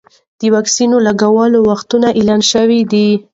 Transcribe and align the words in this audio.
د 0.39 0.41
واکسین 0.55 0.91
لګولو 1.07 1.59
وختونه 1.69 2.07
اعلان 2.19 2.41
شوي 2.51 2.81
دي. 2.91 3.09